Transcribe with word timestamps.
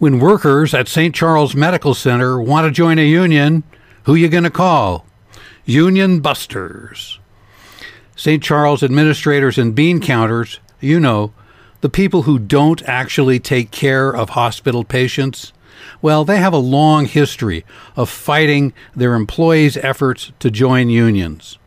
When 0.00 0.18
workers 0.18 0.72
at 0.72 0.88
St. 0.88 1.14
Charles 1.14 1.54
Medical 1.54 1.92
Center 1.92 2.40
want 2.40 2.64
to 2.64 2.70
join 2.70 2.98
a 2.98 3.06
union, 3.06 3.64
who 4.04 4.14
you 4.14 4.30
going 4.30 4.44
to 4.44 4.50
call? 4.50 5.04
Union 5.66 6.20
Busters. 6.20 7.18
St. 8.16 8.42
Charles 8.42 8.82
administrators 8.82 9.58
and 9.58 9.74
bean 9.74 10.00
counters, 10.00 10.58
you 10.80 11.00
know, 11.00 11.34
the 11.82 11.90
people 11.90 12.22
who 12.22 12.38
don't 12.38 12.82
actually 12.88 13.38
take 13.38 13.72
care 13.72 14.10
of 14.10 14.30
hospital 14.30 14.84
patients, 14.84 15.52
well, 16.00 16.24
they 16.24 16.38
have 16.38 16.54
a 16.54 16.56
long 16.56 17.04
history 17.04 17.66
of 17.94 18.08
fighting 18.08 18.72
their 18.96 19.12
employees' 19.12 19.76
efforts 19.76 20.32
to 20.38 20.50
join 20.50 20.88
unions. 20.88 21.58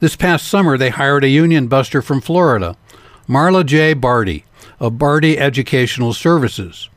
This 0.00 0.16
past 0.16 0.46
summer, 0.46 0.76
they 0.76 0.90
hired 0.90 1.24
a 1.24 1.28
union 1.28 1.66
buster 1.68 2.02
from 2.02 2.20
Florida, 2.20 2.76
Marla 3.26 3.64
J. 3.64 3.94
Barty, 3.94 4.44
of 4.78 4.98
Barty 4.98 5.38
Educational 5.38 6.12
Services. 6.12 6.90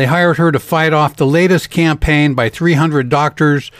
They 0.00 0.06
hired 0.06 0.38
her 0.38 0.50
to 0.50 0.58
fight 0.58 0.94
off 0.94 1.16
the 1.16 1.26
latest 1.26 1.68
campaign 1.68 2.32
by 2.32 2.48
300 2.48 3.10
doctors, 3.10 3.70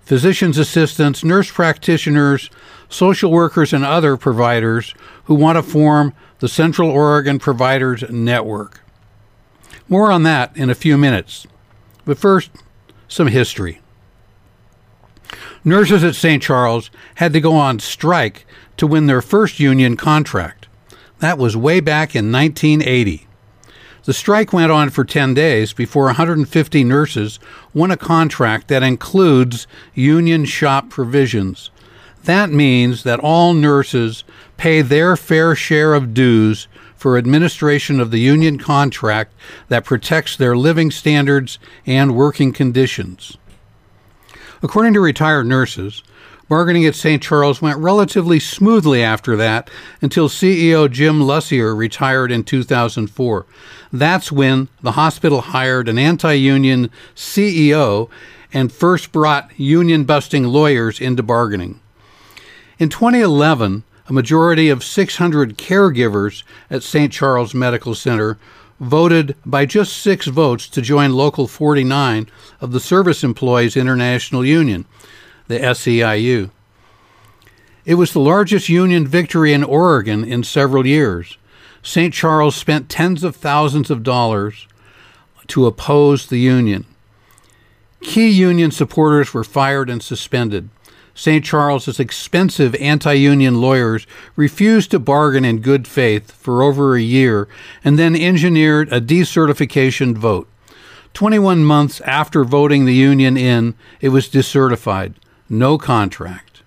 physician's 0.00 0.56
assistants, 0.56 1.22
nurse 1.22 1.50
practitioners, 1.50 2.48
social 2.88 3.30
workers, 3.30 3.74
and 3.74 3.84
other 3.84 4.16
providers 4.16 4.94
who 5.24 5.34
want 5.34 5.56
to 5.56 5.62
form 5.62 6.14
the 6.38 6.48
Central 6.48 6.88
Oregon 6.88 7.38
Providers 7.38 8.02
Network. 8.08 8.80
More 9.90 10.10
on 10.10 10.22
that 10.22 10.56
in 10.56 10.70
a 10.70 10.74
few 10.74 10.96
minutes. 10.96 11.46
But 12.06 12.16
first, 12.16 12.50
some 13.06 13.26
history. 13.26 13.82
Nurses 15.64 16.02
at 16.02 16.14
St. 16.14 16.42
Charles 16.42 16.90
had 17.16 17.34
to 17.34 17.42
go 17.42 17.54
on 17.54 17.78
strike 17.78 18.46
to 18.78 18.86
win 18.86 19.04
their 19.04 19.20
first 19.20 19.60
union 19.60 19.98
contract. 19.98 20.66
That 21.18 21.36
was 21.36 21.58
way 21.58 21.80
back 21.80 22.16
in 22.16 22.32
1980. 22.32 23.27
The 24.08 24.14
strike 24.14 24.54
went 24.54 24.72
on 24.72 24.88
for 24.88 25.04
10 25.04 25.34
days 25.34 25.74
before 25.74 26.04
150 26.04 26.82
nurses 26.82 27.38
won 27.74 27.90
a 27.90 27.96
contract 27.98 28.68
that 28.68 28.82
includes 28.82 29.66
union 29.92 30.46
shop 30.46 30.88
provisions. 30.88 31.70
That 32.24 32.48
means 32.48 33.02
that 33.02 33.20
all 33.20 33.52
nurses 33.52 34.24
pay 34.56 34.80
their 34.80 35.14
fair 35.14 35.54
share 35.54 35.92
of 35.92 36.14
dues 36.14 36.68
for 36.96 37.18
administration 37.18 38.00
of 38.00 38.10
the 38.10 38.20
union 38.20 38.56
contract 38.56 39.34
that 39.68 39.84
protects 39.84 40.36
their 40.36 40.56
living 40.56 40.90
standards 40.90 41.58
and 41.84 42.16
working 42.16 42.54
conditions. 42.54 43.36
According 44.62 44.94
to 44.94 45.00
retired 45.00 45.44
nurses, 45.44 46.02
Bargaining 46.48 46.86
at 46.86 46.94
St. 46.94 47.22
Charles 47.22 47.60
went 47.60 47.78
relatively 47.78 48.40
smoothly 48.40 49.02
after 49.02 49.36
that 49.36 49.68
until 50.00 50.30
CEO 50.30 50.90
Jim 50.90 51.20
Lussier 51.20 51.76
retired 51.76 52.32
in 52.32 52.42
2004. 52.42 53.44
That's 53.92 54.32
when 54.32 54.68
the 54.80 54.92
hospital 54.92 55.42
hired 55.42 55.88
an 55.88 55.98
anti 55.98 56.32
union 56.32 56.90
CEO 57.14 58.08
and 58.50 58.72
first 58.72 59.12
brought 59.12 59.58
union 59.60 60.04
busting 60.04 60.44
lawyers 60.44 61.00
into 61.00 61.22
bargaining. 61.22 61.80
In 62.78 62.88
2011, 62.88 63.82
a 64.08 64.12
majority 64.14 64.70
of 64.70 64.82
600 64.82 65.58
caregivers 65.58 66.44
at 66.70 66.82
St. 66.82 67.12
Charles 67.12 67.52
Medical 67.52 67.94
Center 67.94 68.38
voted 68.80 69.36
by 69.44 69.66
just 69.66 69.98
six 69.98 70.28
votes 70.28 70.66
to 70.68 70.80
join 70.80 71.12
Local 71.12 71.46
49 71.46 72.26
of 72.62 72.72
the 72.72 72.80
Service 72.80 73.22
Employees 73.22 73.76
International 73.76 74.46
Union 74.46 74.86
the 75.48 75.58
SEIU. 75.58 76.50
It 77.84 77.94
was 77.94 78.12
the 78.12 78.20
largest 78.20 78.68
union 78.68 79.06
victory 79.06 79.54
in 79.54 79.64
Oregon 79.64 80.22
in 80.22 80.44
several 80.44 80.86
years. 80.86 81.38
St. 81.82 82.12
Charles 82.12 82.54
spent 82.54 82.90
tens 82.90 83.24
of 83.24 83.34
thousands 83.34 83.90
of 83.90 84.02
dollars 84.02 84.68
to 85.46 85.66
oppose 85.66 86.26
the 86.26 86.38
union. 86.38 86.84
Key 88.02 88.28
union 88.28 88.70
supporters 88.70 89.32
were 89.32 89.42
fired 89.42 89.88
and 89.88 90.02
suspended. 90.02 90.68
St. 91.14 91.42
Charles's 91.42 91.98
expensive 91.98 92.74
anti 92.76 93.14
union 93.14 93.60
lawyers 93.60 94.06
refused 94.36 94.90
to 94.90 94.98
bargain 94.98 95.46
in 95.46 95.60
good 95.60 95.88
faith 95.88 96.30
for 96.30 96.62
over 96.62 96.94
a 96.94 97.00
year 97.00 97.48
and 97.82 97.98
then 97.98 98.14
engineered 98.14 98.92
a 98.92 99.00
decertification 99.00 100.14
vote. 100.16 100.46
21 101.14 101.64
months 101.64 102.02
after 102.02 102.44
voting 102.44 102.84
the 102.84 102.94
union 102.94 103.38
in, 103.38 103.74
it 104.02 104.10
was 104.10 104.28
decertified 104.28 105.14
no 105.48 105.78
contract. 105.78 106.62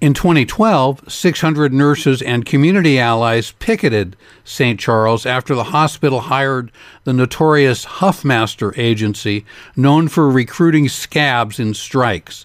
In 0.00 0.12
2012, 0.12 1.10
600 1.10 1.72
nurses 1.72 2.20
and 2.20 2.44
community 2.44 2.98
allies 2.98 3.52
picketed 3.52 4.16
St. 4.44 4.78
Charles 4.78 5.24
after 5.24 5.54
the 5.54 5.64
hospital 5.64 6.20
hired 6.20 6.70
the 7.04 7.14
notorious 7.14 7.86
Huffmaster 7.86 8.76
Agency, 8.76 9.46
known 9.76 10.08
for 10.08 10.28
recruiting 10.28 10.90
scabs 10.90 11.58
in 11.58 11.72
strikes. 11.72 12.44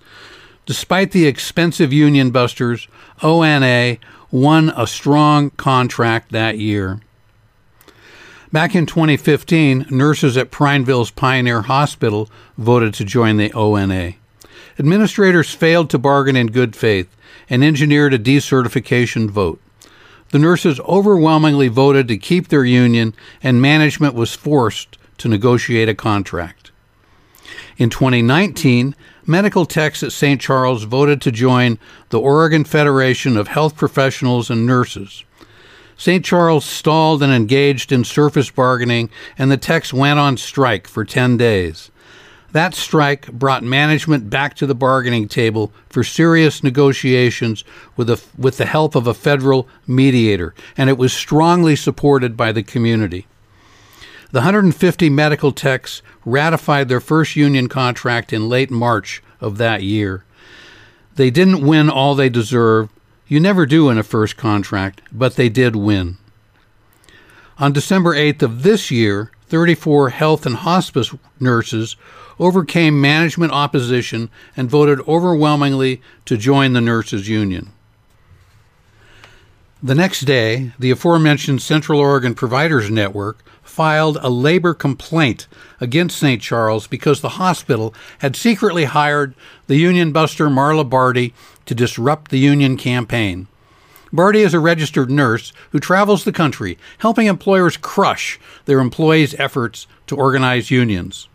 Despite 0.66 1.12
the 1.12 1.28
expensive 1.28 1.92
union 1.92 2.32
busters, 2.32 2.88
ONA 3.22 3.98
won 4.32 4.72
a 4.78 4.88
strong 4.88 5.50
contract 5.52 6.32
that 6.32 6.60
year. 6.60 7.02
Back 8.54 8.74
in 8.74 8.86
2015, 8.86 9.88
nurses 9.90 10.38
at 10.38 10.50
Prineville's 10.50 11.12
Pioneer 11.12 11.64
Hospital 11.64 12.30
voted 12.58 12.94
to 12.94 13.04
join 13.04 13.36
the 13.36 13.52
ONA. 13.52 14.14
Administrators 14.80 15.54
failed 15.54 15.90
to 15.90 15.98
bargain 15.98 16.38
in 16.38 16.48
good 16.48 16.74
faith 16.74 17.14
and 17.50 17.64
engineered 17.64 18.14
a 18.14 18.20
decertification 18.20 19.30
vote. 19.30 19.60
The 20.30 20.40
nurses 20.40 20.80
overwhelmingly 20.82 21.68
voted 21.68 22.08
to 22.08 22.18
keep 22.18 22.48
their 22.48 22.64
union, 22.64 23.14
and 23.44 23.62
management 23.62 24.14
was 24.14 24.36
forced 24.36 24.98
to 25.18 25.28
negotiate 25.28 25.90
a 25.90 25.96
contract. 25.96 26.72
In 27.78 27.90
2019, 27.90 28.96
medical 29.26 29.66
techs 29.66 30.02
at 30.04 30.12
St. 30.12 30.40
Charles 30.40 30.84
voted 30.84 31.22
to 31.22 31.32
join 31.32 31.78
the 32.10 32.20
Oregon 32.20 32.64
Federation 32.64 33.36
of 33.36 33.50
Health 33.50 33.76
Professionals 33.76 34.50
and 34.50 34.66
Nurses. 34.66 35.26
St. 35.98 36.24
Charles 36.24 36.64
stalled 36.64 37.22
and 37.22 37.34
engaged 37.34 37.92
in 37.92 38.06
surface 38.06 38.50
bargaining, 38.50 39.10
and 39.38 39.52
the 39.52 39.58
techs 39.58 39.92
went 39.92 40.20
on 40.20 40.38
strike 40.38 40.88
for 40.88 41.04
10 41.04 41.36
days. 41.36 41.92
That 42.52 42.74
strike 42.74 43.32
brought 43.32 43.64
management 43.64 44.30
back 44.30 44.56
to 44.56 44.66
the 44.66 44.76
bargaining 44.76 45.28
table 45.28 45.72
for 45.88 46.04
serious 46.04 46.64
negotiations 46.64 47.64
with, 47.96 48.10
a, 48.10 48.20
with 48.38 48.58
the 48.58 48.66
help 48.66 48.96
of 48.96 49.06
a 49.06 49.14
federal 49.14 49.68
mediator, 49.86 50.56
and 50.76 50.90
it 50.90 50.98
was 50.98 51.14
strongly 51.14 51.76
supported 51.76 52.36
by 52.36 52.52
the 52.52 52.64
community. 52.64 53.28
The 54.32 54.40
150 54.40 55.10
medical 55.10 55.52
techs 55.52 56.02
ratified 56.26 56.88
their 56.88 57.00
first 57.00 57.36
union 57.36 57.70
contract 57.70 58.34
in 58.34 58.50
late 58.50 58.72
March 58.72 59.24
of 59.42 59.58
that 59.58 59.84
year. 59.84 60.24
They 61.16 61.30
didn't 61.30 61.66
win 61.66 61.90
all 61.90 62.16
they 62.16 62.30
deserved. 62.30 62.92
You 63.28 63.40
never 63.40 63.66
do 63.66 63.90
in 63.90 63.98
a 63.98 64.04
first 64.04 64.38
contract, 64.38 65.02
but 65.12 65.36
they 65.36 65.50
did 65.50 65.76
win. 65.76 66.18
On 67.58 67.74
December 67.74 68.16
8th 68.16 68.42
of 68.42 68.64
this 68.64 68.90
year, 68.90 69.32
34 69.50 70.10
health 70.10 70.46
and 70.46 70.56
hospice 70.56 71.14
nurses 71.40 71.96
overcame 72.40 73.02
management 73.02 73.52
opposition 73.52 74.30
and 74.56 74.70
voted 74.70 75.00
overwhelmingly 75.08 76.02
to 76.26 76.38
join 76.38 76.74
the 76.74 76.82
nurses' 76.82 77.28
union. 77.28 77.72
The 79.82 79.96
next 79.96 80.22
day, 80.22 80.72
the 80.78 80.92
aforementioned 80.92 81.62
Central 81.62 82.00
Oregon 82.00 82.36
Providers 82.36 82.90
Network 82.92 83.44
filed 83.64 84.18
a 84.22 84.30
labor 84.30 84.74
complaint 84.74 85.48
against 85.80 86.18
St. 86.18 86.42
Charles 86.42 86.86
because 86.86 87.22
the 87.22 87.30
hospital 87.30 87.94
had 88.20 88.36
secretly 88.36 88.86
hired 88.86 89.34
the 89.68 89.78
union 89.78 90.12
buster 90.12 90.48
Marla 90.48 90.90
Barty 90.90 91.34
to 91.66 91.76
disrupt 91.76 92.30
the 92.30 92.40
union 92.40 92.76
campaign. 92.76 93.48
Barty 94.12 94.42
is 94.42 94.54
a 94.54 94.60
registered 94.60 95.12
nurse 95.12 95.54
who 95.72 95.80
travels 95.80 96.24
the 96.24 96.32
country 96.32 96.78
helping 97.00 97.28
employers 97.28 97.78
crush 97.78 98.40
their 98.66 98.80
employees' 98.80 99.36
efforts 99.38 99.86
to 100.08 100.16
organize 100.16 100.72
unions. 100.72 101.28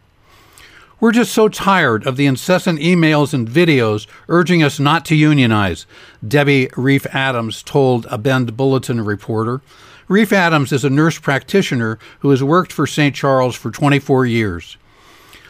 We're 1.00 1.12
just 1.12 1.32
so 1.32 1.48
tired 1.48 2.06
of 2.06 2.16
the 2.16 2.26
incessant 2.26 2.80
emails 2.80 3.34
and 3.34 3.48
videos 3.48 4.06
urging 4.28 4.62
us 4.62 4.80
not 4.80 5.04
to 5.06 5.14
unionize, 5.14 5.86
Debbie 6.26 6.70
Reef 6.76 7.06
Adams 7.14 7.62
told 7.62 8.06
a 8.06 8.18
Bend 8.18 8.56
Bulletin 8.56 9.04
reporter. 9.04 9.60
Reef 10.08 10.32
Adams 10.32 10.72
is 10.72 10.84
a 10.84 10.90
nurse 10.90 11.18
practitioner 11.18 11.98
who 12.20 12.30
has 12.30 12.42
worked 12.42 12.72
for 12.72 12.86
St. 12.86 13.14
Charles 13.14 13.54
for 13.54 13.70
24 13.70 14.26
years. 14.26 14.76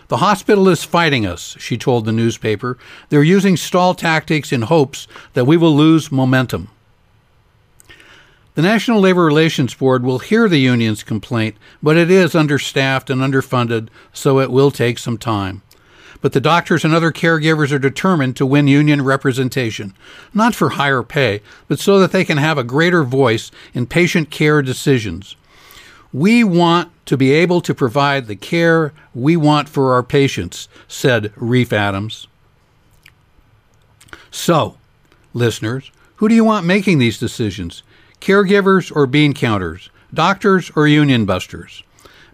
The 0.08 0.18
hospital 0.18 0.68
is 0.68 0.84
fighting 0.84 1.24
us, 1.24 1.56
she 1.58 1.78
told 1.78 2.04
the 2.04 2.12
newspaper. 2.12 2.76
They're 3.08 3.22
using 3.22 3.56
stall 3.56 3.94
tactics 3.94 4.52
in 4.52 4.62
hopes 4.62 5.08
that 5.32 5.46
we 5.46 5.56
will 5.56 5.74
lose 5.74 6.12
momentum. 6.12 6.68
The 8.54 8.62
National 8.62 9.00
Labor 9.00 9.24
Relations 9.24 9.74
Board 9.74 10.04
will 10.04 10.20
hear 10.20 10.48
the 10.48 10.60
union's 10.60 11.02
complaint, 11.02 11.56
but 11.82 11.96
it 11.96 12.08
is 12.08 12.36
understaffed 12.36 13.10
and 13.10 13.20
underfunded, 13.20 13.88
so 14.12 14.38
it 14.38 14.52
will 14.52 14.70
take 14.70 14.98
some 14.98 15.18
time. 15.18 15.62
But 16.20 16.34
the 16.34 16.40
doctors 16.40 16.84
and 16.84 16.94
other 16.94 17.10
caregivers 17.10 17.72
are 17.72 17.80
determined 17.80 18.36
to 18.36 18.46
win 18.46 18.68
union 18.68 19.02
representation, 19.02 19.92
not 20.32 20.54
for 20.54 20.70
higher 20.70 21.02
pay, 21.02 21.42
but 21.66 21.80
so 21.80 21.98
that 21.98 22.12
they 22.12 22.24
can 22.24 22.38
have 22.38 22.56
a 22.56 22.62
greater 22.62 23.02
voice 23.02 23.50
in 23.74 23.86
patient 23.86 24.30
care 24.30 24.62
decisions. 24.62 25.34
We 26.12 26.44
want 26.44 26.92
to 27.06 27.16
be 27.16 27.32
able 27.32 27.60
to 27.60 27.74
provide 27.74 28.28
the 28.28 28.36
care 28.36 28.92
we 29.16 29.36
want 29.36 29.68
for 29.68 29.94
our 29.94 30.04
patients, 30.04 30.68
said 30.86 31.32
Reef 31.34 31.72
Adams. 31.72 32.28
So, 34.30 34.78
listeners, 35.34 35.90
who 36.16 36.28
do 36.28 36.36
you 36.36 36.44
want 36.44 36.64
making 36.64 36.98
these 36.98 37.18
decisions? 37.18 37.82
Caregivers 38.24 38.90
or 38.96 39.06
bean 39.06 39.34
counters? 39.34 39.90
Doctors 40.14 40.70
or 40.74 40.88
union 40.88 41.26
busters? 41.26 41.82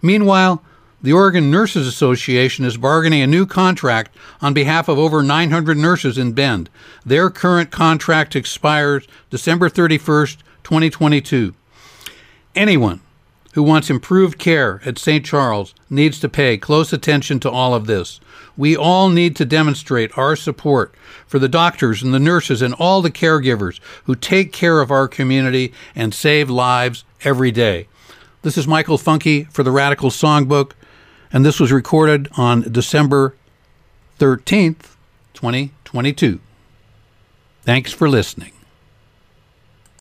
Meanwhile, 0.01 0.63
the 1.01 1.11
Oregon 1.11 1.51
Nurses 1.51 1.85
Association 1.85 2.63
is 2.63 2.77
bargaining 2.77 3.21
a 3.21 3.27
new 3.27 3.45
contract 3.45 4.15
on 4.41 4.53
behalf 4.53 4.87
of 4.87 4.97
over 4.97 5.21
900 5.21 5.75
nurses 5.77 6.17
in 6.17 6.31
Bend. 6.31 6.69
Their 7.05 7.29
current 7.29 7.71
contract 7.71 8.37
expires 8.37 9.05
December 9.29 9.69
31st, 9.69 10.37
2022. 10.63 11.53
Anyone 12.55 13.01
who 13.53 13.63
wants 13.63 13.89
improved 13.89 14.39
care 14.39 14.81
at 14.85 14.97
St. 14.97 15.25
Charles 15.25 15.73
needs 15.89 16.19
to 16.19 16.29
pay 16.29 16.57
close 16.57 16.93
attention 16.93 17.39
to 17.41 17.49
all 17.49 17.73
of 17.73 17.87
this. 17.87 18.19
We 18.57 18.75
all 18.75 19.09
need 19.09 19.35
to 19.37 19.45
demonstrate 19.45 20.17
our 20.17 20.35
support 20.35 20.93
for 21.25 21.39
the 21.39 21.49
doctors 21.49 22.01
and 22.03 22.13
the 22.13 22.19
nurses 22.19 22.61
and 22.61 22.73
all 22.73 23.01
the 23.01 23.11
caregivers 23.11 23.79
who 24.05 24.15
take 24.15 24.51
care 24.51 24.81
of 24.81 24.91
our 24.91 25.07
community 25.07 25.73
and 25.95 26.13
save 26.13 26.49
lives 26.49 27.03
every 27.23 27.51
day. 27.51 27.87
This 28.41 28.57
is 28.57 28.67
Michael 28.67 28.97
Funke 28.97 29.51
for 29.51 29.63
the 29.63 29.71
Radical 29.71 30.09
Songbook, 30.09 30.71
and 31.31 31.45
this 31.45 31.59
was 31.59 31.71
recorded 31.71 32.27
on 32.37 32.71
December 32.71 33.35
13th, 34.19 34.95
2022. 35.33 36.39
Thanks 37.63 37.91
for 37.91 38.09
listening. 38.09 38.51